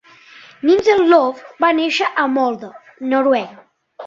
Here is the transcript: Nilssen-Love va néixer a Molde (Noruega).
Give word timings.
Nilssen-Love 0.69 1.65
va 1.65 1.69
néixer 1.81 2.09
a 2.23 2.27
Molde 2.39 2.71
(Noruega). 3.13 3.63